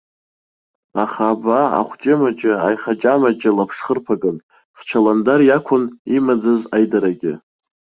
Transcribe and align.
Аха 1.03 1.23
аба, 1.33 1.59
ахәҷымыҷы, 1.79 2.53
аихаҷамаҷа 2.67 3.51
лаԥшхырԥаган, 3.57 4.37
ҳчаландар 4.77 5.39
иақәын 5.43 5.83
имаӡаз 6.17 6.61
аидарагьы. 6.75 7.33